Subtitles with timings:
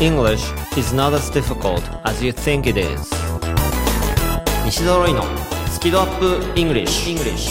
[0.00, 3.10] English is not as difficult as you think it is
[4.64, 5.24] 西澤ロイの
[5.72, 7.50] スキドアップ English, English.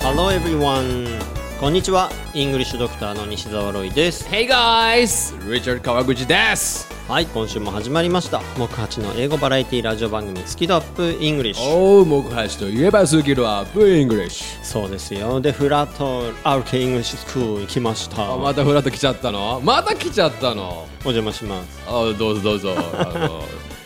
[0.00, 1.20] Hello everyone
[1.60, 5.32] こんにちはイングリッシュドクターの西澤ロイです Hey guys!
[5.48, 8.40] リチャード川口ですはい今週も始まりました。
[8.56, 15.38] 木八の英語バラエティラジオ番組スキドアップ English おー、木橋といえばスキルアップ English そうですよ。
[15.38, 18.32] でフラット RK English School 行きました。
[18.32, 19.60] あまたフラット来ちゃったの？
[19.62, 20.88] また来ちゃったの？
[21.04, 21.82] お邪魔します。
[21.86, 22.74] あどうぞどうぞ。
[22.96, 23.42] あの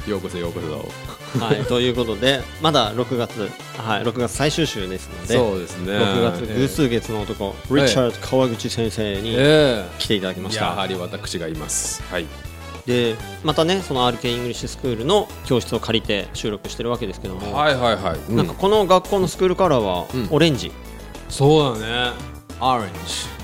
[0.08, 0.60] ようこそようこ
[1.34, 1.45] そ。
[1.45, 5.92] はい、ということで、まだ6月、はい、6月最終週ですので、そうですね。
[5.92, 10.66] 6月偶数月の男、リチャード川口先生にえ来ていただきました。
[10.66, 12.04] えやはり私がいます。
[12.04, 12.26] はい
[12.86, 18.36] で、またね、その RK イングリッシュスクールの教室を借りて収録してるわけですけども、はいはいはい、うん。
[18.36, 20.28] なんかこの学校のスクールカラーはうん。
[20.30, 20.70] オレンジ、
[21.28, 22.12] そうだね。
[22.60, 23.36] Orange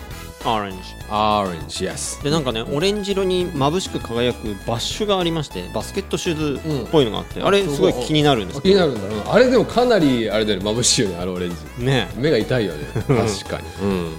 [0.45, 0.79] オレンジ。
[1.09, 9.19] Orange yes でなんかねオレンジ色に眩しく輝くバッシュがありましてバスケットシューズっぽいのがあって、あれすごい気になるんです気になるんだろう。
[9.19, 11.85] なあれでもかなりあれだよね眩しいよねあのオレンジ。
[11.85, 12.09] ね。
[12.17, 12.87] 目が痛いよね。
[13.07, 13.09] 確
[13.49, 13.69] かに。
[13.83, 14.13] うん。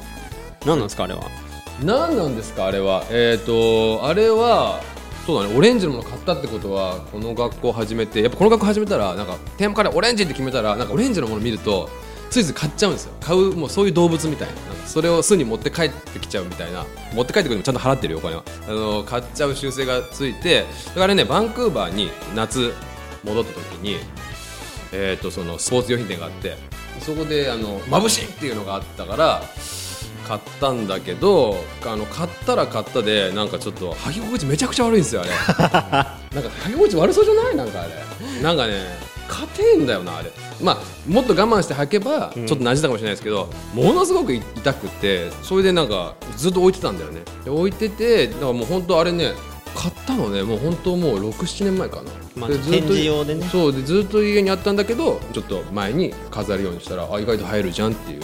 [0.66, 1.24] 何なんですかあれは？
[1.84, 3.04] 何なんですかあれは？
[3.10, 4.80] えっ、とあれは
[5.26, 5.56] そうだね。
[5.56, 11.90] オレンジのもの買ったってことはこの学校始めてやっぱこの学校始めたらなんかテーマからオレンジって決めたらなんかオレンジのもの見ると
[12.30, 13.14] ついつい買っちゃうんですよ。
[13.22, 14.54] 買うもうそういう動物みたいな。
[14.86, 16.86] それを巣に持って帰ってきちゃうみたいな。
[17.14, 18.44] 持って帰ってくるのもちゃんと払ってるよお金は。
[18.68, 22.74] あの買っちゃう習性がついてだからねバンクーバーに夏
[23.24, 23.98] 戻った時に
[24.94, 26.56] えー、とそのスポーツ用品店があって
[27.00, 29.42] そこであの眩しいっていうのがあったから
[30.28, 35.30] 買ったんだけどあの買ったら買ったでなんかちょっと履き心地めちゃくちゃ悪いんですよあれ。
[36.42, 37.56] なんか履き心地悪そうじゃない？
[37.56, 37.92] なんかあれ。
[38.42, 38.74] なんかね
[39.28, 40.32] 硬いんだよなあれ。
[40.62, 40.78] まあ
[41.10, 47.22] もっと我慢して履けばちょっと馴染んだかもしれないですけど、ものすごく痛くてそれでなんかずっと置いてたんだよね。
[47.44, 49.34] で置いててだからもう本当あれね
[49.76, 52.04] 買ったのねもう本当もう67年前かな、
[52.36, 53.48] まあでずっと展示用でね。
[53.52, 58.22] そうでずっと家にあったんだけどちょっと前に飾るようにしたらあ意外と入るじゃんっていう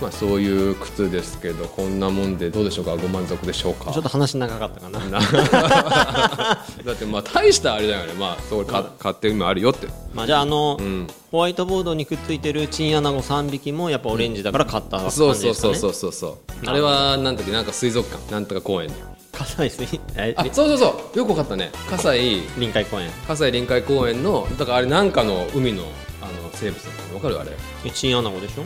[0.00, 2.96] まあそういう靴ですけどこんなもんでどうでしょうか？
[2.96, 3.92] ご満足でしょうか？
[3.92, 4.98] ちょっと話長かったかな。
[5.06, 5.20] な。
[6.84, 8.14] だってまあ大したあれだよね。
[8.14, 9.88] まあそうか買って今あるよって。
[10.14, 11.06] まあじゃああの、うん。
[11.30, 15.54] ホワイトボードにくっついてるチンアナゴ3匹もやっぱオレンジだから買った感じそうですかね。
[15.54, 18.32] そうそうそうそうそうあれはなんだっけなんか水族館。
[18.32, 18.90] なんとか公園。
[19.32, 20.00] 葛西
[20.36, 21.18] あそうそうそう。
[21.18, 21.70] よくわかったね。
[21.88, 23.10] 葛西臨海公園。
[23.28, 25.84] 葛西臨海公園のだからあれなんかの海の
[26.20, 27.14] あの生物だったの？
[27.14, 27.52] わかるあれ？
[27.84, 28.64] えチンアナゴでしょ？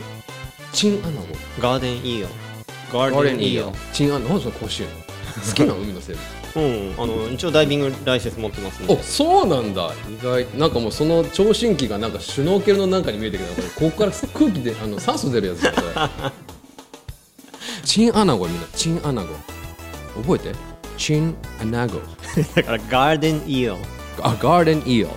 [0.75, 1.27] チンアナゴ。
[1.59, 2.29] ガーデンイーオ
[2.93, 4.89] ガガーデンいいよチンアナゴその甲子園
[5.47, 6.21] 好きなの海の生物。
[6.55, 6.93] うん。
[7.01, 8.93] あの一応ダイビングライセンス持ってますんで。
[8.93, 9.91] おそうなんだ。
[10.09, 10.45] 意外。
[10.57, 16.31] なんかもうその聴診器がなんかシュノーケルのなんかに見えてくるこれここから空気であの酸素出るやつだこれ。
[17.85, 18.67] チンアナゴみんな。
[18.75, 19.29] チンアナゴ。
[20.21, 20.55] 覚えて？
[20.97, 22.01] チンアナゴ。
[22.55, 23.77] だからガーデンイーオ
[24.21, 25.11] あガーデンイーオ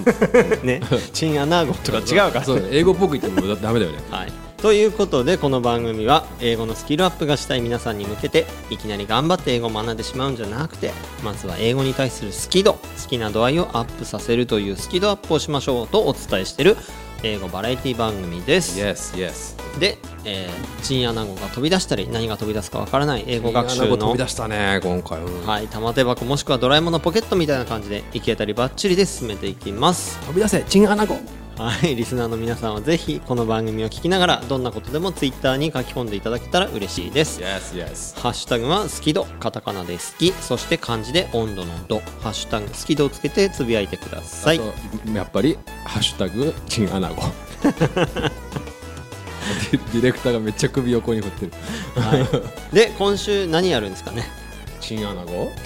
[0.66, 0.80] ね。
[1.12, 2.44] チンアナゴとか違うから。
[2.44, 3.98] そうね英語っぽく言ってもだダメだよね。
[4.10, 10.92] はい、ということでこの番組は英語のスキルアップがしたい皆さんに向けていきなり頑張って英語を学んでしまうんじゃなくて
[11.24, 16.76] まずは英語に対する好き度好きな度合いをアップさせるというスキドアップをしましょうとお伝えしている
[17.22, 18.80] 英語バラエティ番組です。
[18.80, 30.18] Yes yes で、えーチンアナゴが飛び出したり何が飛び出すかわからない英語学習チンアナゴ飛のび出したね今回、うんはい、玉手箱もしくはドラえもんのポケットみたいな感じで行き当たりばっちりで進めていきます。
[30.26, 31.18] 飛び出せチンアナゴ
[31.62, 37.38] はい、リスナーの皆さんはぜひこの番組を聞きながらどんなことでもツイッターに書き込んでいただけたら嬉しいです。
[37.42, 44.58] Yes yes ハッシュタグは好き度、カタカナで好き、そして漢字で温度の度、ハッシュタグ好き度をつけてつぶやいてください。
[44.58, 44.62] あ
[45.04, 47.16] とやっぱり「ハッシュタグチンアナゴ」
[47.62, 47.68] デ
[49.76, 51.52] ィディレクターがめっちゃ首横に振ってる
[52.02, 52.16] は
[52.72, 54.26] い、で、今週何やるんですかね？
[54.80, 55.52] チンアナゴ？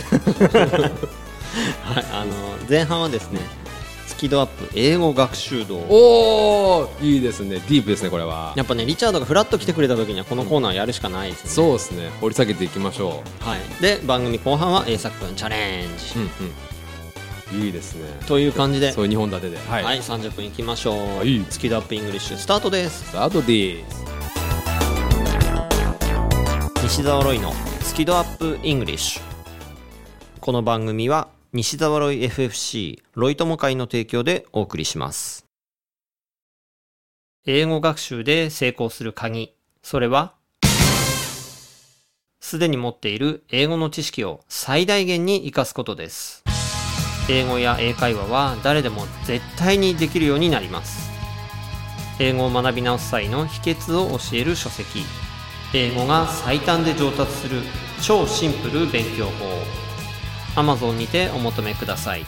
[1.84, 2.32] はい、あの
[2.68, 3.38] 前半はですね、
[4.06, 5.76] スキドアップ英語学習道。
[5.76, 7.56] おおいいですね。
[7.56, 8.52] ディープですねこれは。
[8.56, 11.50] やっぱね、リチャードがフラッと来てくれた時にはこのコーナーやるしかないですね。
[11.50, 12.10] そうですね。
[12.20, 16.14] 掘り下げていきましょはい、で、番組後半は A 作君チャレンジ。
[16.16, 16.30] う、うん
[17.56, 17.64] うん。
[17.66, 18.08] いいですね。
[18.26, 19.56] という感じで、そういう2本立てで。
[19.56, 21.18] ははい、30分いきましょう。
[21.18, 21.44] はい。
[21.48, 22.36] スキドアップイングリッシュ。
[22.36, 23.04] スタートです。
[23.04, 24.04] スタートです。
[26.82, 29.22] 西澤ロイのスキドアップイングリッシュ。
[30.40, 35.46] この番組は西澤ロイ FFC ロイ友会の提供でお送りします。
[37.46, 39.54] 英語学習で成功する鍵。
[39.80, 40.34] それは
[42.40, 46.42] すでに持っている英語の知識を最大限に活かすことです。
[47.30, 51.08] 英語や英会話は誰でも絶対にできるようになります。
[52.18, 55.04] 英語を学び直す際の秘訣を教える書籍。
[55.72, 57.62] 英語が最短で上達する
[58.02, 59.83] 超シンプル勉強法。
[60.56, 62.24] Amazon にてお求めください。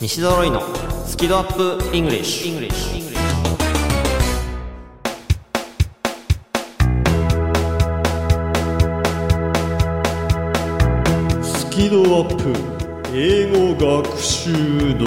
[0.00, 0.62] 西ドロイの
[1.06, 2.72] スキドアップ English, English.
[11.42, 12.76] スキドアップ。
[13.18, 14.52] 英語学習
[14.98, 15.06] 度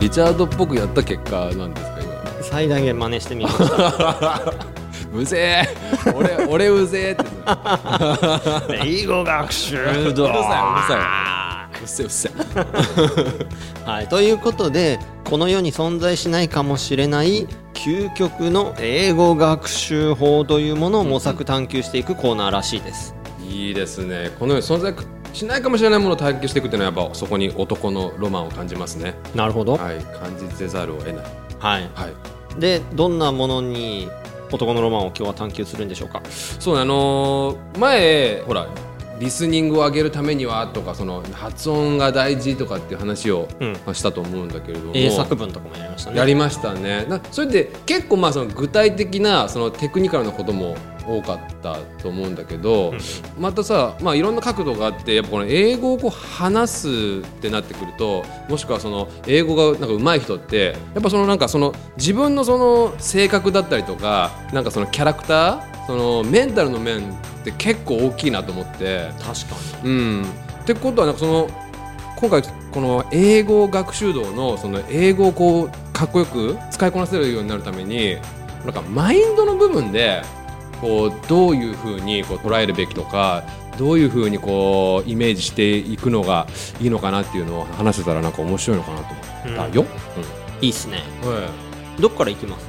[0.00, 2.42] リチャードっぽくやった結果なんですか今。
[2.42, 4.54] 最大限真似してみました。
[5.12, 5.64] うぜ
[6.06, 6.12] え。
[6.12, 7.24] 俺俺うぜえって
[8.84, 10.42] 英語学習度うるさいうる
[10.88, 13.90] さうっせえうっせえ。
[13.90, 23.14] はい、ということでこの世に存在しないかもしれない究極の英語学習法というものを模索探求していくコーナーらしいです。
[23.50, 24.30] いいですね。
[24.38, 24.94] この世に存在
[25.38, 29.76] しないかもしれないものを探求していくっていうのはやっぱそこに男のロマンを感じますねなるほど。
[29.76, 31.24] はい感じせざるを得ない
[31.58, 31.90] はい。
[31.94, 34.08] はいでどんなものに
[34.50, 36.22] 男のロマンを今日は探求するんでしょうか？
[36.58, 38.66] そうねあのー前ほら
[39.20, 43.48] リスニングを上げるためにはとかその発音が大事とかっていう話を、
[43.92, 46.18] したと思うんだけれども英作文とかもやりましたね。
[46.18, 50.76] やりましたねなそれで結構まあその具体的なそのテクニカルなことも
[51.08, 52.92] 多かったと思うんだけど、
[53.38, 56.88] またさ、まあ、いろんな角度があってやっぱこの英語をこう話す
[57.26, 67.14] ってなってくるともしくはその英語がなんか上手い人ってやっぱそのなんかその自分のその性格だったりとかなんかそのキャラクターそのメンタルの面っ
[67.44, 69.10] て結構大きいなと思って。
[69.18, 70.24] 確かうん、
[70.62, 71.48] ってことはなんかその
[72.16, 78.16] 今回この英語学習道のその英語をこうかっこよく使いこなせるようになるために
[78.64, 80.22] なんかマインドの部分で
[80.80, 83.44] こうどういうふうにこう捉えるべきとか
[83.78, 86.46] どういうふうにこうイメージしていくのが
[86.80, 89.04] いいのかなっていうのを話せたらなんか面白いのかなと
[89.48, 89.82] 思ったよ。
[89.82, 91.02] にいいっすね。
[91.24, 91.42] うんはい
[92.00, 92.66] どっから行きます？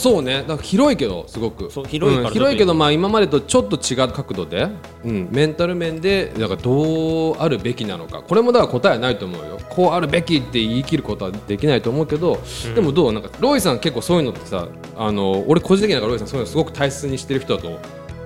[0.00, 0.38] そうね。
[0.38, 1.70] だから広いけどすごく。
[1.70, 2.34] そう広いからうん。
[2.34, 4.68] 広いけどまあ今までとちょっと違う角度で、
[5.04, 8.22] うん、メンタル面でなんかどうあるべきなのか。
[8.22, 9.58] これもだから答えはないと思うよ。
[9.68, 12.40] こうあるべきって言い切ることはできないと思うけど、
[12.74, 13.12] でもどう？
[13.12, 17.78] なんかロイさん結構そういうのってさあの俺個人的にはロイさんそういうのすごく大切にしてる人だと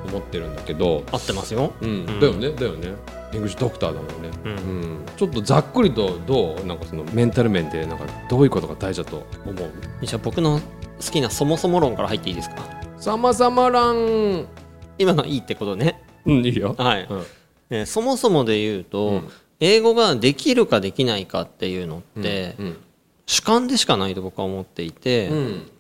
[0.06, 1.73] 思ってるんだけど、合ってますよ。
[1.81, 2.06] うん。
[2.21, 2.50] だよね。
[2.50, 2.94] だよね。
[3.32, 4.53] イングリッシュドクターだもんね、うん。
[4.53, 5.06] うん。
[5.17, 6.67] ちょっとざっくりとどう？
[6.67, 9.71] なんかそのメンタル面でなんかどういうことが大事だと思う？
[10.06, 10.61] じゃあ僕の
[11.04, 12.56] 好きなそもそも論から入っていいですか？
[12.96, 14.46] さまざまらん
[14.98, 16.02] 今のいいってことね。
[16.24, 17.06] うんいいよはい。
[17.08, 17.22] うん
[17.70, 19.28] えーそもそもで言うと、うん
[19.60, 22.76] 英語ができるかできないかっていうのって、うん
[23.26, 25.70] 主観でしかないと僕は思っていて、うん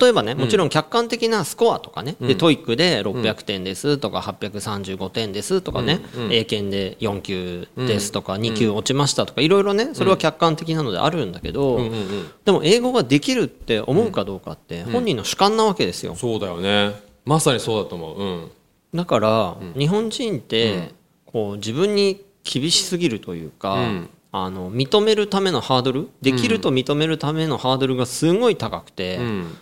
[0.00, 2.38] 例えばねもちろん客観的なスコアとかね、でうん。
[2.38, 6.24] TOEIC で600点ですとか835点ですとかね、うん。
[6.26, 6.32] うん。
[6.32, 16.14] 英検で4級ですとか、2級落ちましたとかいろいろねそれは客観的なのであるんだけど、うんうんうんでも英語ができるって思うかどうかって本人の主観なわけですよ。
[16.16, 16.94] そうだよね。
[17.24, 18.22] まさにそうだと思う。
[18.22, 18.50] うん。
[18.94, 20.90] だから、日本人って、
[21.26, 24.10] こう自分に厳しすぎるというか、うん。
[24.32, 29.56] あの認めるためのハードルできると認めるためのハードルがすごい高くて、うん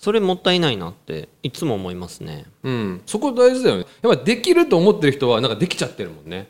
[0.00, 2.46] それもったいないなっていつも思いますね。
[2.62, 3.02] うん。
[3.04, 3.86] そこ大事だよね。
[4.00, 6.48] やっぱできると思ってる人はなんかできちゃってるもんね。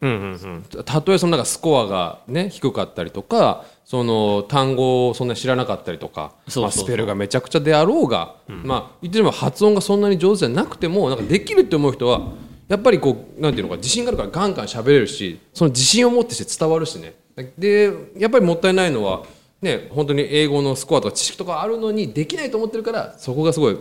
[0.00, 12.32] うんうんうん、たとえそのなんかスコアがね低かったりとかその単語をそんなに知らなかったりとかまあ、スペルがめちゃくちゃであろうが、まあ言ってみれば発音がそんなに上手じゃなくてもなんかできるって思う人は
[12.68, 17.14] やっぱりこうなんていうのか自信があるからガンガン喋れるしその自信を持ってして伝わるしね。
[17.58, 19.24] でやっぱりもったいないのは
[19.66, 23.78] ね本当に英語のスコアとか知識とかあるのにできないと思ってるからそこがすごい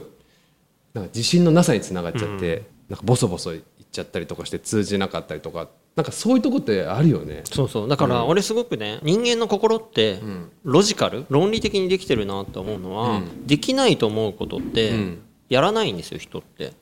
[0.93, 7.43] なんか自信のなさにつながっちゃって、なんかボソボソ言っちゃったりとかして通じなかったりとかなんかそういうとこってあるよね。
[7.45, 7.89] そうそう。
[7.89, 10.19] だから俺すごくね人間の心って
[10.63, 15.19] ロジカル論理的にできてるなって思うのは、できないと思うことってん。
[15.49, 16.73] やらないんですよ人って。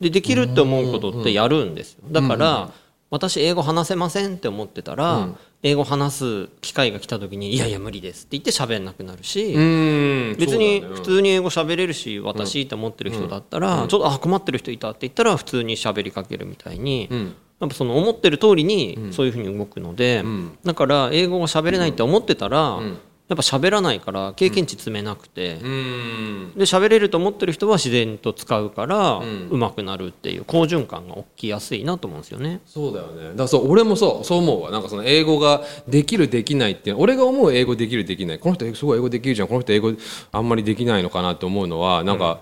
[0.00, 2.00] でできるって思うことってやるんですよ。
[2.10, 2.72] だから、
[3.10, 5.28] 私英語話せませんって思ってたら、
[5.62, 10.36] 英語話す機会が来た時に「いやいや無理です」って言って喋んなくなるし、うん。
[10.38, 17.34] 別に普通に英語喋れるし私って思ってる人だったら、ちょっとあ困ってる人いたって言ったら普通に喋りかけるみたいに、ん。
[17.60, 20.56] やっぱその思ってる通りにそういうふうに動くので、ん。
[20.64, 22.98] だから英語が喋れないって思ってたら、ん
[23.30, 26.52] やっぱ喋らないから経験値積めなくて、うん。
[26.56, 29.48] で喋れると思ってる人は自然と使うから、ん。
[29.50, 32.60] 上手くなるっていう好循環が起きやすいなと思うんですよね。
[32.66, 33.28] そうだよね。
[33.30, 34.72] だからそう俺もそうそう思うわ。
[34.72, 38.40] なんかその英語ができるできないっていう俺が思う英語できるできない。
[38.40, 39.48] この人すごい英語できるじゃん。
[39.48, 39.92] この人英語
[40.32, 42.40] あんまりできないのかなって思うのはなんか、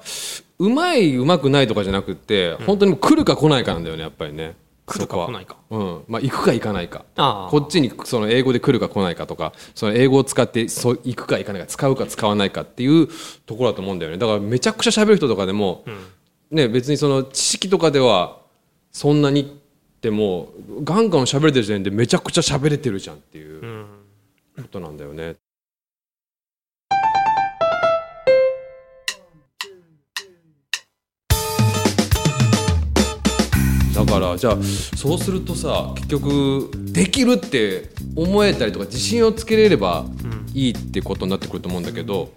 [0.59, 4.57] うまいうまくないとかじゃなくって本当に来るか来ないかなんだよねやっぱりね
[4.89, 5.57] 来るか来ないか。
[5.71, 6.05] うん。
[6.09, 7.05] まあ、行くか行かないか。
[7.51, 13.09] こっちにその英語で来るか来ないかとかその英語を使ってそう行くか行かないか使うか使わないかっていう
[13.47, 14.19] ところだと思うんだよね。
[14.19, 15.85] だからめちゃくちゃ喋る人とかでも、
[16.51, 18.39] ね、別にその知識とかでは
[18.91, 20.53] そんなにっても
[20.85, 23.87] ガンガン喋れてる時点でめちゃくちゃ喋れてるじゃんっていう
[24.57, 25.35] ことなんだよね。
[34.05, 34.59] だからじゃあ
[34.97, 40.05] そうするとさ結局できるって思えたりとか自信をつけれれば
[40.55, 42.31] いいってことになってくると思うんだけど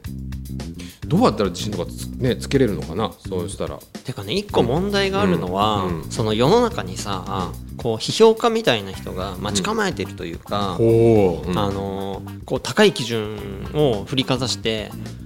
[1.06, 3.12] どうやったら自信とかつ,、ね、つけれるのかな？
[3.28, 3.78] そうしたら。
[4.06, 6.10] てかね一個問題があるのは、うんうん。
[6.10, 15.21] その世の中にさ、こう批評家みたいな人が待ち構えてるというか、おーあのーこう高い基準を振りかざしてお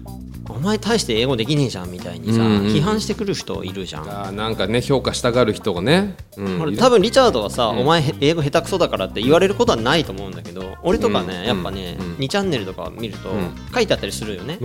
[0.66, 2.66] 前大して英語できねえじゃんみたいにさ、うんうん。
[2.68, 4.10] 批判してくる人いるじゃん。
[4.10, 6.62] あーなんかね評価したがる人がね、うん。
[6.62, 11.46] 俺多分リチャードはさ、お前へ英語下手くそだからって言われることはないと思うんだけど俺とかね、うん。
[11.46, 12.16] やっぱね、うん。
[12.16, 13.56] 2チャンネルとか見ると、ん。
[13.74, 14.58] 書いてあったりするよね、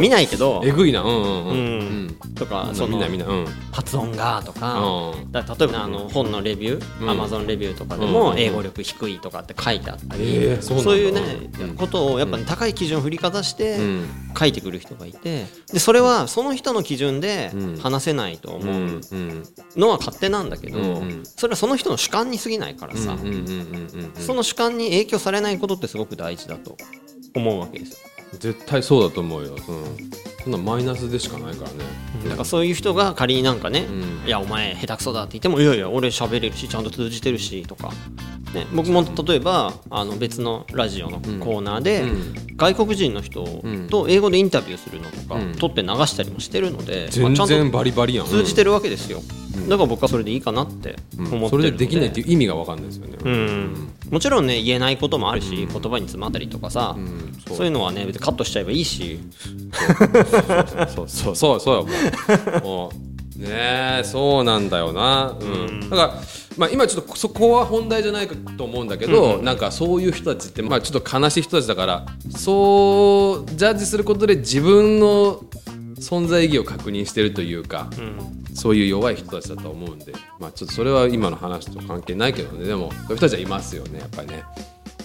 [0.00, 1.02] 見ないけどえぐいな。
[1.02, 2.06] うんうんううん。
[2.06, 2.98] ん、とかうんその
[3.72, 5.32] 発音がとか,、うん。
[5.32, 7.10] だ例えばあの本のレビュー、うん。
[7.10, 8.12] アマゾンレビューとかでうん。
[8.12, 11.20] も英語力低いとかって書いてあったり、えーそういうね、
[11.60, 11.74] うん。
[11.76, 14.08] ことをやっぱ、ね、高い基準を振りかざしてうん。
[14.38, 15.33] 書いてくる人がいて
[15.72, 17.74] でそれはその人の基準でうん。
[17.84, 19.00] 話せないとう思う
[19.76, 21.02] のは勝手なんだけど、
[21.36, 23.16] それはその人の主観に過ぎないからさ、
[24.18, 26.76] その主観に影響されないことってすごく大事だと
[27.34, 27.98] 思うわけですよ。
[28.38, 29.58] 絶対そうだと思うよ、うん、
[30.42, 31.84] そんなマイナスでしかないからね、
[32.24, 33.92] だからそういう人が仮になんかね、う
[34.24, 34.26] ん。
[34.26, 37.92] いやお前下手くそだって言ってもいやいや俺喋れるしちゃんと通じてるしとか、
[38.54, 42.34] ね、僕も例えばあの別のラジオのコーナーで、うん。
[42.56, 43.44] 外国人の人
[43.90, 45.54] と英語でインタビューするのとか、うん。
[45.56, 48.26] 撮って流したりもしてるので、まあ全ちゃん然とバリバリやん。
[48.26, 49.20] 通じてるわけですよ、
[49.68, 53.18] だから僕はそれでいいかなって思ってそれでできないっていう意味が分かんないですよね。
[53.24, 57.36] うん、もちろんね言えないこともあるし、言葉に詰まったりとかさ、うん。
[57.46, 57.56] そう。
[57.56, 59.18] そういうのはね別にカットしちゃえばいいし。
[60.94, 61.76] そうそうそうそう。
[61.76, 61.88] よも
[62.60, 62.64] う。
[62.64, 65.90] もうねえそうなんだよな、うん。
[65.90, 66.14] だから、
[66.56, 75.40] まあ、今ちょっとそこは本題じゃないかと思うんだけど、なんかそういう人たちって、まあ、ちょっと悲しい人たちだからそうジャッジすることで自分の
[75.96, 77.90] 存在意義を確認してるというか、
[78.54, 82.66] そういう弱い人たちだと思うんで、まあ、ちょっとそれは今の話と関係ないけどね。
[82.66, 84.44] でもそういう人たちはいますよねやっぱりね。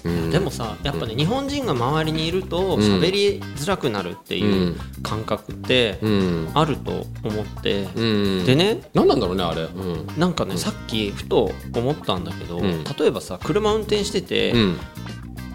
[0.04, 0.30] うん。
[0.32, 2.80] でもさやっぱね、日本人が周りにいるとん。
[2.80, 6.52] 喋りづらくなるっていう感覚ってうん。
[6.54, 8.02] あると思って、う
[8.42, 9.64] ん、でね何なんだろうねあれ。
[9.64, 10.08] うん。
[10.18, 12.84] なんかね、さっきふと思ったんだけど、ん。
[12.84, 14.80] 例えばさ車運転してて、うん。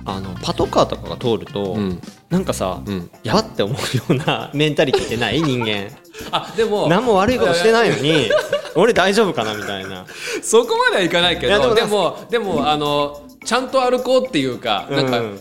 [0.07, 2.01] あのパトカーとかが通ると、うん。
[2.29, 3.11] なんかさ、うん。
[3.23, 5.41] やばって思うような メンタリティってない？
[5.43, 5.89] 人間。
[6.31, 8.31] あでも何も悪いことしてないのに
[8.77, 10.07] 俺大丈夫かなみたいな。
[10.43, 15.41] そこまではいかないけどでももでもあのちゃんと歩こうっていうか、なんかうん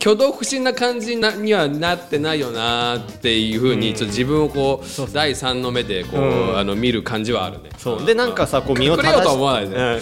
[0.00, 6.58] 挙動不審な感じなにはなってないよなっていうふうに、ちょっと自分をこう第三の目でこう、うん。
[6.58, 7.70] あの見る感じはあるね。
[7.78, 8.04] そう。
[8.04, 9.94] でなんかさこう身を隠れようとは思わないで、うん。
[9.94, 10.00] 隠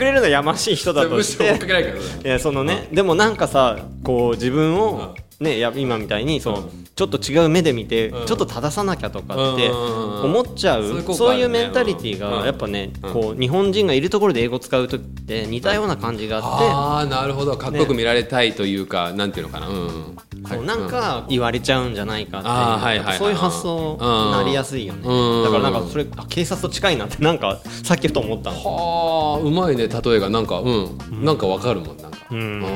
[0.00, 1.58] れるのやましい人だとむして。
[2.24, 8.26] いやそのね、でもなんかさこう自分を、ね、や今みたいにそう、ちょっと違う目で見て、ん。
[8.26, 10.22] ちょっと正さなきゃとかってうん。
[10.24, 12.40] 思っちゃう、そういう効果そういうメンタリティーうん。
[12.40, 13.12] がやっぱね、うん。
[13.12, 16.48] こう日本人がいるところで英語使う時って似たような感じがあって。
[16.70, 17.56] ああなるほど。
[17.56, 19.68] かっこよく見られたいというか、なんていうのかな。
[19.68, 20.16] うん。
[20.48, 25.44] そうなんか言われちゃうんじゃないかっていう,、そういう発想になりやすいよね、うん。
[25.44, 28.56] だからなんかそれあ警察と近いなってなんかさっきふと思ったの。
[28.56, 30.30] はあうまいね例えが。
[30.30, 32.62] なんかうん、なんかわかるもんなんか、ん。
[32.64, 32.68] あ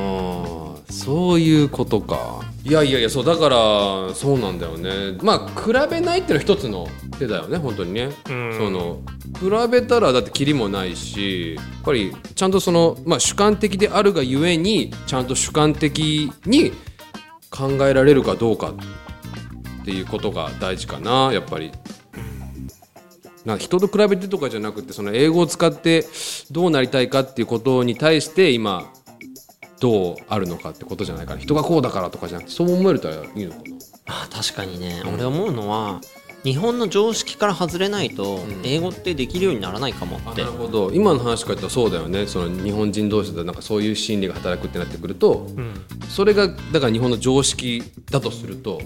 [0.89, 2.41] ーそういうことか。
[2.65, 5.19] いやいやいやそうだからそうなんだよね。
[5.23, 6.87] まあ比べないっていうのは一つの
[7.19, 8.13] 手だよね本当にね、ん。
[8.25, 9.01] その
[9.39, 16.73] 比べたらだってキリもないしやっぱりちゃんとその、まあ、主観的であるがゆえにちゃんと主観的に
[17.57, 21.73] 考えられるかどうかっていうことが大事かなやっぱり。
[23.45, 26.05] な人と比べてとかじゃなくてその英語を使って
[26.51, 28.93] どうなりたいかっていうことに対して今
[29.79, 36.01] どうあるのかってことじゃないから人がこうだからとかじゃなくてそう思えるといいのかなあ確かにね、俺思うのは
[36.47, 40.93] 日本の常識から外れないと英語ってできるようにならないかもって、なるほど。
[40.93, 42.29] 今の話から言ったらそうだよね。
[42.29, 45.49] その日本人同士でなんかそういう心理が働くってなってくると、
[46.09, 48.81] それがだから日本の常識だとすると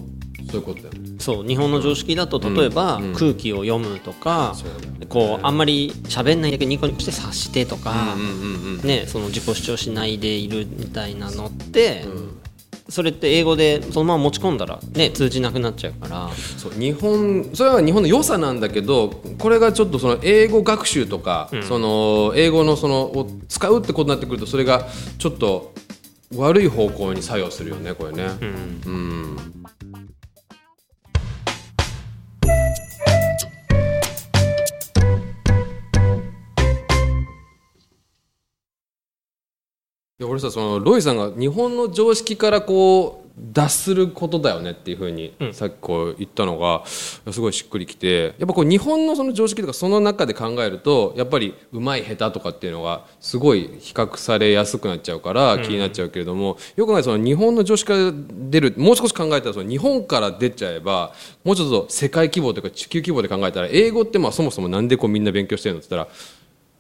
[0.50, 1.10] そういうことだよね。
[1.18, 4.56] そう日本の常識だと例えば、空気を読むとか、
[5.10, 12.06] こうあんまり喋んないだけニコニコして察してとか、うんうんうんね、その自己主張しないでいるみたいなのって、
[12.90, 16.30] それって英語でそのまま持ち込んだらね通じなくなっちゃうから。
[16.58, 24.86] そう日本それは日本の良さなんだけどこれがちょっとその英語学習とか、その英語のそのを使うってことになってくるとそれが
[25.18, 25.72] ちょっと
[26.36, 28.24] 悪い方向に作用するよねこれね。
[28.86, 29.36] うん
[40.20, 66.14] いや俺さそのロイさんが日本の常識からこう脱することだよねっていうふうにさっきこう言ったのがすごいしっくりきてやっぱこう日本のその常識とかその中で考えるとやっぱりうまい下手とかっていうのがすごい比較されやすくなっちゃうから気になっちゃうけれども、よく考えたらその日本の常識から出るもう少し考えたらその日本から出ちゃえばもうちょっと世界規模というか地球規模で考えたら英語ってまあそもそもなんでこうみんな勉強してるのって言ったら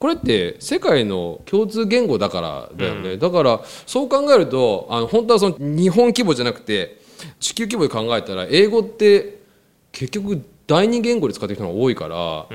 [0.00, 6.98] これって世界の共通言語だからだよね、だからそう考えるとあの本当はその日本規模じゃなくて
[7.38, 9.40] 地球規模で考えたら英語って
[9.92, 12.46] 結局第二言語で使ってる人が多いから、あ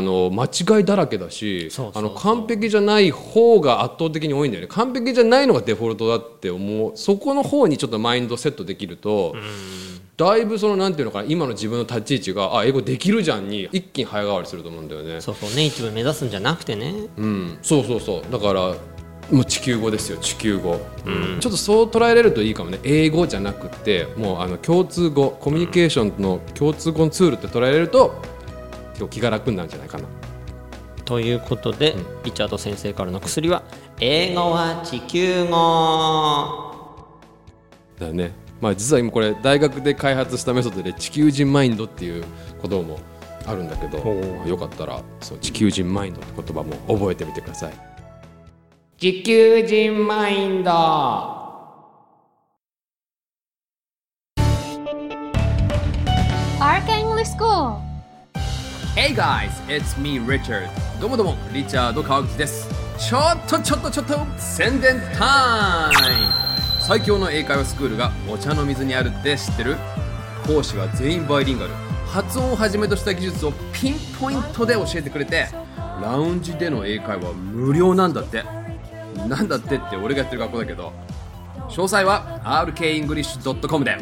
[0.00, 0.46] の間
[0.78, 4.68] 違いだらけだしあの完璧じゃない方が圧倒的に多いんだよね。
[4.68, 6.96] 完璧じゃないのがデフォルトだって思う。
[6.96, 9.36] そこの方にちょっとマインドセットできると、
[10.20, 15.18] だいぶそのなんていうのかな今の自分の立ち位置があ英語できるじゃんに一気に早変わりすると思うんだよね。
[15.22, 16.92] そうそうネイティブ目指すんじゃなくてね。
[17.16, 18.30] うん、そうそうそう。
[18.30, 18.74] だから
[19.30, 20.78] もう地球語ですよ地球語、
[21.40, 22.80] ちょっとそう捉えれるといいかもね。
[22.84, 28.20] 英語じゃなくてもうあの共通語コミュニケーションの共通語のツールって捉えれると
[28.90, 30.04] 結構気が楽になるんじゃないかな。
[31.06, 33.62] ということで、リチャード先生からの薬は
[34.00, 36.70] 英語は地球語。
[37.98, 42.24] だよねまあ実は今これ大学で開発したメソッドで地球人マインドっていう
[42.62, 42.98] 言葉も
[43.46, 44.48] あるんだけどほう。
[44.48, 47.72] よかったらそう地球人マインドって言葉も覚えてみてください。
[48.98, 50.70] 地球人マインド。
[56.60, 57.78] Arc English School.
[58.94, 60.68] Hey guys, it's me Richard.
[61.00, 62.68] どうもどうもリチャード川口です。
[62.98, 66.39] ちょっとちょっとちょっと宣伝タイム
[66.90, 69.76] 最強の英会話スクールがお茶の水にあるって知ってる？
[70.44, 71.70] 講師は全員バイリンガル。
[72.08, 75.46] 発音をはじめとした技術をピンポイントで教えてくれて
[76.02, 78.42] ラウンジでの英会話無料なんだって。
[79.28, 80.92] なんだってって俺がやってる学校だけど。
[81.68, 83.96] 詳細は rkenglish.com で。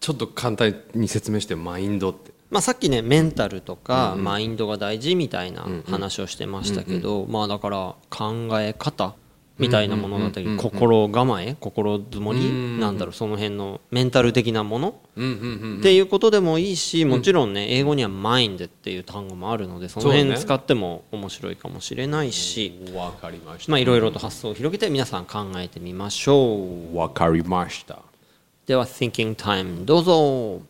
[0.00, 9.14] ちょっと簡単に説明してマインドってまあ、さっきねメンタルとかマインドが大事みたいな話をしてましたけど、まあだから考え方
[9.58, 14.88] みたいなものだったり心構え心づもりなんだろうその辺のメンタル的なもの？
[14.90, 23.72] っていうことでもいいしもちろんね英語にはマインドっていう単語もあるのでその辺使っても面白いかもしれないしわかりました。
[23.72, 26.56] まあいろいろと発想を広げて皆さん考えてみましょ
[26.92, 26.96] う。
[26.96, 28.00] わかりました。
[28.66, 30.62] では Thinking Time どうぞ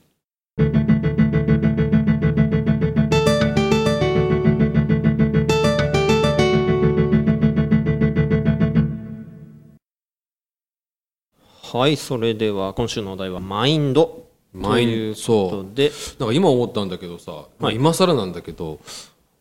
[11.76, 15.92] はいそれでは今週のお題はマインドマインというそうことで。
[16.18, 18.80] なんか今思ったんだけどさ、まあ今更なんだけど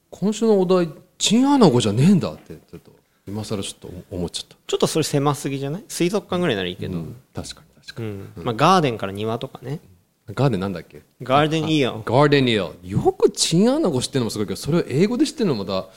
[0.10, 2.92] 今週のお題チンアナゴじゃねえんだってちょっと
[3.28, 5.84] 今更ちょっと思っちゃった、ちょっとそれ狭すぎじゃない？
[5.88, 9.80] 水族館ぐらいならいいけど、うん確かに確かに、まあ、ガーデンから庭とかね。
[10.28, 11.04] ガーデンなんだっけ？
[11.22, 15.88] ガーデンイヤーガーデンニアよくチンアナゴ知ってるのもすごいけどそれを英語で知ってるのもまた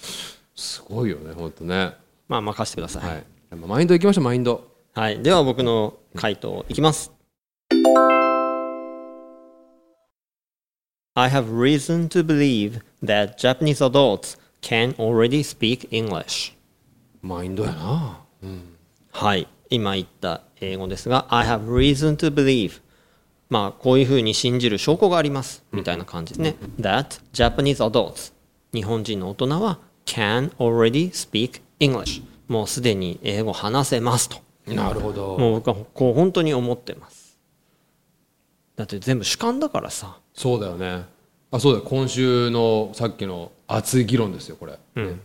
[0.55, 1.94] すごいよね本当ね。
[2.29, 3.24] まあ任せてください、はい。
[3.53, 7.12] まあマインドいきましょうマインドはい、では僕の回答いきます。
[11.14, 16.52] I have reason to believe that Japanese adults can already speak English.
[17.22, 18.24] マインドやな
[19.12, 22.80] はい、今言った英語ですが、I have reason to believe.
[23.48, 25.62] まあ、こういうふうに信じる証拠があります。
[25.70, 26.56] みたいな感じですね。
[26.80, 28.32] That Japanese adults.
[28.74, 32.20] 日本人の大人は can already speak English.
[32.48, 34.47] もうすでに英語話せますと。
[34.74, 35.38] なるほど。
[35.38, 37.38] もう僕はこう本当に思ってます。
[38.76, 40.18] だって全部主観だからさ。
[40.35, 41.04] そうだよね。
[41.50, 41.85] あそうだよ。
[41.85, 44.78] 今週のさっきの熱い議論ですよこれ、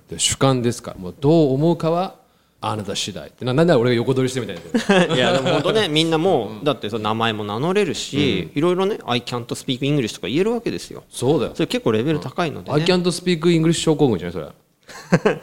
[0.10, 0.98] で主観ですから。
[0.98, 2.16] もうどう思うかは
[2.62, 3.28] あなた次第。
[3.28, 5.14] ってななんで俺が横取りしてみたいな。
[5.16, 11.04] いやでも本当ね みんなもうだってその名前も名乗れるし、いろいろね「I can't speak English」とか言えるわけですよ。
[11.10, 12.86] そうだよそれ結構レベル高いので、I ね。
[12.86, 15.42] can't speak English 症候群じゃないそれ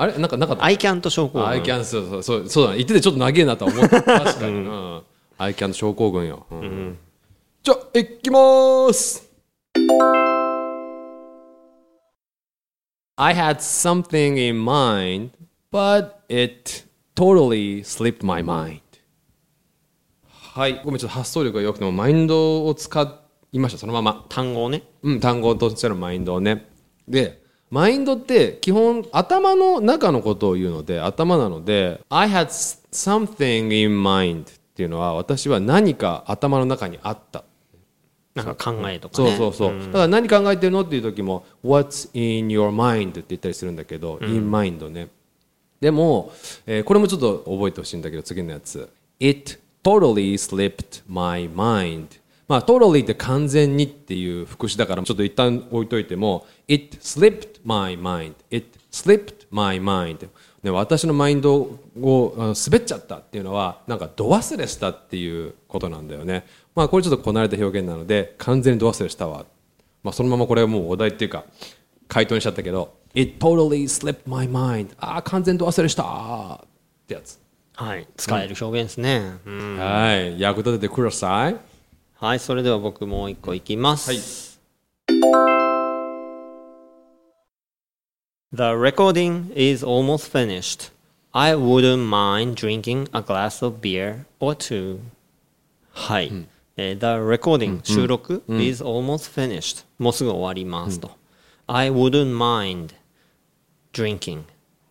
[0.00, 0.16] あれ？
[0.16, 1.46] なんかなかった？I can't 症候群。
[1.46, 2.78] I can't そうそうそうそうだね。
[2.78, 4.00] 言っててちょっと長えなとは思った。
[4.02, 5.02] 確かに、うん。
[5.36, 6.98] I can't 症候群よ、うん。
[7.62, 9.30] じゃあ行きまーす。
[13.16, 15.32] I had something in mind
[15.70, 16.84] but it
[17.14, 18.80] totally slipped my mind.
[20.54, 20.80] はい。
[20.82, 23.20] ごめんちょっと発想力が良くてもマインドを使
[23.52, 23.78] いました。
[23.78, 24.24] そのまま。
[24.30, 24.82] 単語をね。
[25.02, 26.70] うん、単語としてのマインドをね。
[27.06, 27.39] で、
[27.70, 32.46] マインドって基本頭の中のことを言うので、頭なので、I had
[32.90, 37.44] something in mind っていうのは私は何か頭の中にあった。
[38.34, 39.36] なんか考えとかそうね。
[39.36, 39.78] そうそう。
[39.78, 43.10] だから何考えてるのっていう時も、What's in your mind?
[43.10, 45.08] って言ったりするんだけど、in mind ね。
[45.80, 46.32] でも、
[46.66, 48.88] えーこれもちょっと覚えてほしいんだけど、次のやつ。
[49.20, 52.19] It totally slipped my mind.
[52.50, 58.34] まあ、totally って完全にっていう副詞だから、ちょっと一旦置いといても、It slipped my mind.
[58.50, 60.28] It slipped my mind.
[60.64, 66.44] ね、私のマインドを滑っちゃったっていうのは、なんか度忘れしたっていうことなんだよね。
[66.74, 69.46] まあ、これちょっとこなれた表現なので、完全に度忘れしたわ。
[70.02, 71.44] まあ、そのままこれはもうお題っていうか、
[72.08, 74.88] 回答にしちゃったけど、It totally slipped my mind.
[74.98, 76.02] ああ、完全度忘れした
[76.64, 76.66] っ
[77.06, 77.38] てやつ。
[77.74, 78.08] はい。
[78.16, 79.38] 使える表現ですね。
[79.46, 81.69] うんはい、役立ててください。
[82.20, 84.10] はい、それでは僕もう一個いきます。
[84.10, 84.18] はい。
[88.52, 90.92] The recording is almost finished.
[91.32, 94.98] I wouldn't mind drinking a glass of beer or two.
[95.92, 96.46] はい。
[96.76, 99.86] えー The recording、収録、is almost finished.
[99.98, 101.12] もうすぐ終わりますと。
[101.68, 102.90] I wouldn't mind
[103.94, 104.42] drinking.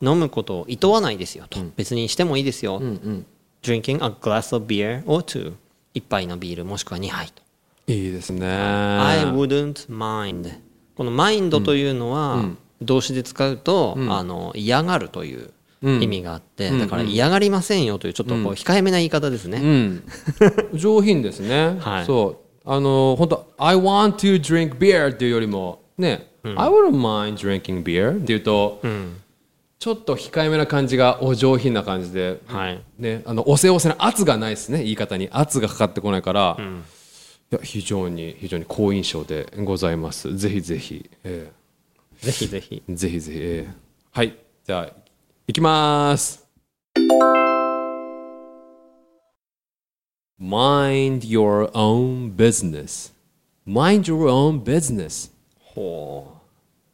[0.01, 1.59] 飲むことを厭わないですよと。
[1.75, 2.81] 別にしてもいいですよ。
[3.61, 5.53] drinking a glass of beer or two.
[5.93, 7.41] 一杯のビールもしくは2杯と。
[7.91, 8.47] いいですね。
[8.47, 10.60] I wouldn't mind
[10.95, 12.43] この mind というのは
[12.82, 20.04] 動詞で使うと、あの嫌がるという意味があって、だから嫌がりませんよというちょっとこう控えめな言い方ですね、うん。
[20.78, 21.78] 上品ですね。
[21.80, 22.06] はい。
[22.06, 22.69] そう。
[22.71, 28.82] あの、本当 I want to drink beer っていうよりも、ね、I wouldn't mind drinking beer っていうと、
[29.79, 35.29] ちょっと控えめな感じがお上品な感じで、はいね、あの、おせおせな圧がないですね、言い方に。
[35.31, 36.57] 圧がかかってこないから、
[37.49, 40.35] いや、非常に、非常に好印象でございます。
[40.35, 41.49] ぜひぜひ、え
[42.17, 43.73] ぜひぜひーぜひぜひ、えー
[44.11, 44.35] はい。
[44.65, 44.93] じゃあ、
[45.47, 46.45] いきます。
[50.37, 53.13] Mind your own business.
[53.65, 55.31] Mind your own business.
[55.57, 56.35] ほ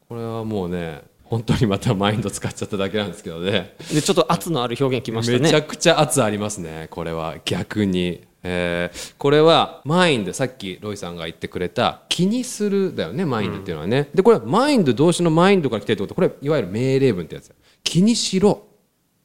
[0.08, 3.76] これはもうね、本当にまたマインド使っちゃっただけなんですけどね。
[3.92, 8.22] うでちょっと圧のある表現きましたねめちゃくちゃ圧ありますね、これは逆に。
[8.48, 14.08] えーこれはマインド、さっきロイさんが言ってくれた気にするだよね、マインドっていうのはね。
[14.14, 17.52] で、これはマインド、動詞のマインドから来てるってこと、これいわゆる命令文ってやつ。
[17.84, 18.56] 気にしろっ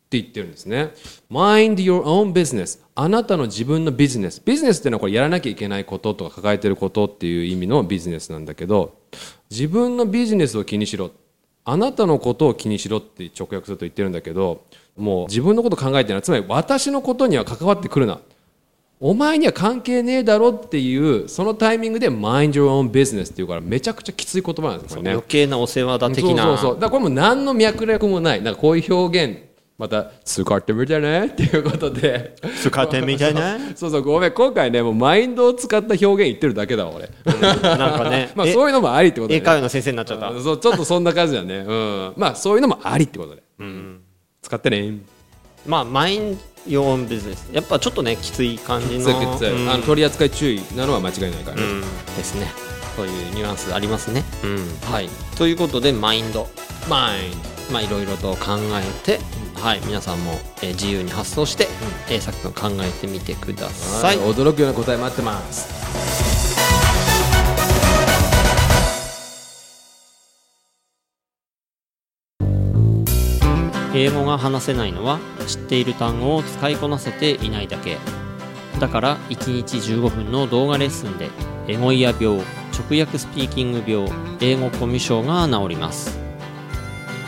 [0.08, 0.94] て言ってるんですね。
[1.30, 2.80] Mind your own business.
[2.94, 4.42] あなたの自分のビジネス。
[4.44, 8.96] ビジネスっていうのはこれやらなきゃいけないこととか抱えてることっていう意味のビジネスなんだけど、
[9.50, 11.10] 自分のビジネスを気にしろ。
[11.64, 14.64] あなたのことを気にしろって直訳すると言ってるんだけど、
[14.96, 16.22] もう自分のこと考えてない。
[16.22, 18.20] つまり私のことには関わってくるな。
[19.02, 25.12] お前には関係ねえだろっていう、そのタイミングで mind your own business っていうからめちゃくちゃきつい言葉なんですよね。
[25.12, 29.49] 余計なお世話だ的なそうそうそうだからこれも何の脈絡もないなんかこういう表現
[29.80, 32.36] また使ってみてねっていうことで。
[32.62, 34.32] 使ってみたいな そうそうごめん。
[34.32, 37.08] 今回ねもうマインドを使った表現言ってるだけだわ俺。
[37.24, 38.30] なんかね。
[38.36, 39.38] まあえそういうのもありってことだね。
[39.38, 40.28] 英会話の先生になっちゃった。
[40.28, 40.44] うん。
[40.44, 41.64] そうちょっとそんな感じだね。
[41.66, 42.12] うん。
[42.18, 43.42] まあそういうのもありってことで、
[44.42, 44.98] 使ってね。
[45.66, 46.38] まあマイン
[46.70, 47.48] ドオンビジネス。
[47.50, 49.04] やっぱちょっとねきつい感じの。
[49.06, 49.50] ついつい。
[49.50, 49.70] うん。
[49.70, 51.56] あの取り扱い注意なのは間違いないから。
[51.56, 51.80] ね、うん。
[51.80, 52.52] ですね。
[52.96, 54.24] そういうニュアンスありますね、
[54.90, 55.08] はい。
[55.38, 56.48] ということでマインド。
[56.86, 59.20] マインまあいろいろと考えて、
[59.62, 61.68] はい皆さんも、えー自由に発想して、
[62.08, 65.68] えー、さっきの考えてみてください、驚くような答え待ってます。
[73.94, 77.98] 英語が話せないのは知っている単語を使いこなせていないだけ。
[78.78, 81.28] だから1日15分の動画レッスンで
[81.68, 82.38] エゴイヤ病
[82.72, 86.29] 直訳スピーキング病英語コミュ障が治ります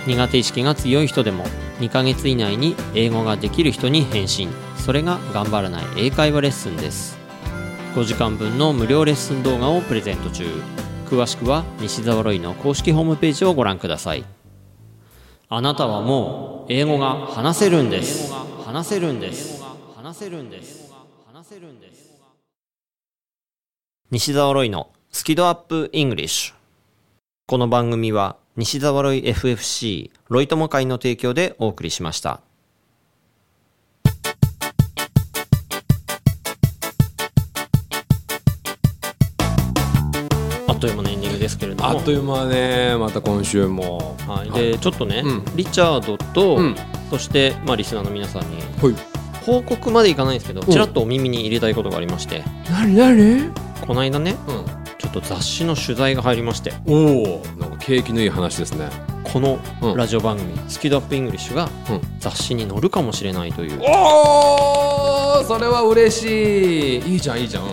[0.07, 1.45] 苦手意識が強い人でも
[1.79, 7.17] 2ヶ月以内に英語ができる人に返信それが頑張らない英会話レッスンです。
[7.95, 10.45] 5時間分の無料レッスン動画をプレゼント中。
[11.07, 14.25] 詳しくは西澤ロイの公式ホームページをご覧ください。
[15.49, 18.33] あなたはもう英語が話せるんです。
[18.65, 19.63] 話せるんです。
[19.95, 20.93] 話せるんです。
[21.33, 22.11] 話せるんです。
[24.11, 26.55] 西澤ロイのスキドアップイングリッシュ。
[27.47, 32.43] この番組は西澤ロイ FFC ロイ友会の提供でお送りしました。
[40.69, 41.89] あっという間のエンディングですけれども。
[41.89, 44.19] あっという間ねまた今週も。
[44.29, 45.57] はい、でちょっとね、うん。
[45.57, 46.77] リチャードと、うん。
[47.09, 48.95] そして、まあ、リスナーの皆さんにはい。
[49.47, 50.67] 報告までいかないんですけど、ん。
[50.67, 52.45] ちらっとお耳に入れたいことがありまして。
[52.71, 53.51] 何何
[53.87, 54.82] この間ねうん
[55.13, 58.89] と雑誌の取材が入りましておおなんか景気のいい話ですね。
[59.25, 59.97] このうん。
[59.97, 62.01] ラジオ番組「スキドアップイングリッシュ」がうん。
[62.19, 67.13] 雑誌に載るかもしれないという、おおそれは嬉しい。
[67.15, 67.71] いいじゃんいいじゃん、は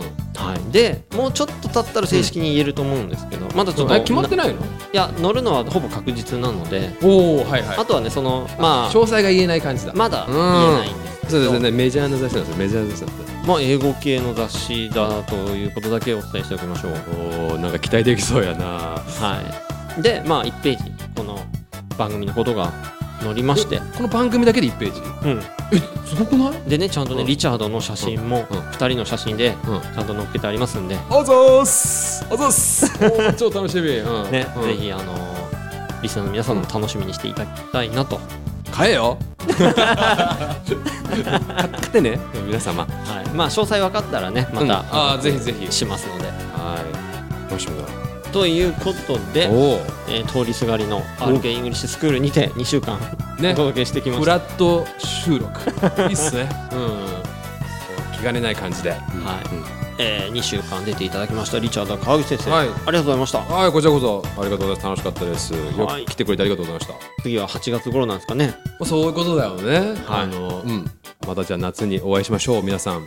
[0.56, 4.54] い、でもうちょっと経ったら正式に言えると思うんですけど、まだちょっとえ決まってないの？
[4.54, 4.58] い
[4.94, 6.96] や載るのはほぼ確実なので。
[7.04, 7.78] おおはいはい。
[7.78, 9.94] あとはねそのまあ詳細が言えない感じだ。
[9.94, 11.72] まだ言えないんでそうですね。
[11.72, 12.58] メジャーな雑誌なんですよ。
[12.58, 13.40] メジャーな雑誌なんですよ。
[13.46, 16.94] まあ、英語系の雑誌だということだけお伝えしておきましょう。
[17.52, 18.66] おおなんか期待できそうやな。
[18.66, 19.42] は
[19.98, 21.40] い、でまあ1ページこの
[21.98, 22.72] 番組のことが
[23.22, 25.02] 載りまして、この番組だけで1ページ？
[25.28, 26.70] うん、えすごくない？
[26.70, 27.28] でねちゃんとね、うん。
[27.28, 28.58] リチャードの写真もうん。
[28.60, 29.82] 2人の写真でうん。
[29.82, 32.26] ちゃんと載っけてありますんで、あざーす。
[32.30, 32.86] あざーす。
[33.04, 34.32] おー超楽しみ、うん。
[34.32, 34.64] ねうん。
[34.64, 35.50] ぜひあのー
[36.02, 38.22] リスナーの皆さんも楽しみにしていただきたいなと、
[38.80, 39.18] 買えよ。
[39.58, 39.68] 買
[41.68, 42.18] ってね。
[42.46, 42.86] 皆様。
[42.86, 44.72] はい、まあ詳細分かったらねまた、うん。
[44.72, 45.70] あーぜひぜひ。
[45.70, 46.30] しますので。
[46.54, 46.78] は
[47.50, 47.50] い。
[47.52, 47.84] 楽しみだ
[48.32, 49.50] ということで、
[50.08, 52.98] えー通りすがりの RK イングリッシュスクールにて2週間
[53.38, 53.52] ね。
[53.52, 55.50] お届けしてきました、ふらっと収録。
[56.04, 56.48] いいっすね。
[56.72, 58.18] うん。
[58.18, 58.92] 気兼ねない感じで。
[58.92, 59.00] はい。
[59.02, 62.70] うんえー、2週間出ていただきましたリチャード川口先生、はい。
[62.70, 63.40] ありがとうございました。
[63.40, 64.84] はいこちらこそありがとうございます。
[64.84, 65.54] 楽しかったです。
[65.54, 66.06] よはい。
[66.06, 66.94] く来てくれてありがとうございました。
[67.22, 68.56] 次は8月頃なんですかね。
[68.80, 69.78] まあそういうことだよね。
[69.78, 69.96] はい。
[70.24, 70.90] あのうん。
[71.28, 73.06] またじゃあ夏にお会いしましょう皆さん。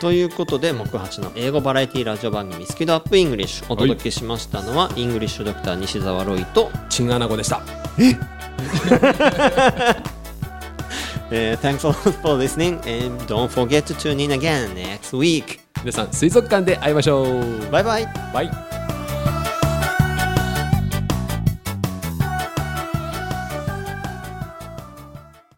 [0.00, 7.60] ということで木八の英語バラエティラジオ番組スキ度アップイングリッシュお届けしましたのは、イングリッシュドクター西澤ロイと、チンアナゴでした。
[7.98, 8.16] え？
[11.30, 15.59] ー Thanks a lot for listening and don't forget to tune in again next week
[15.82, 17.70] 皆さん水族館で会いましょう。
[17.70, 18.08] バイバイ。
[18.34, 18.69] バイ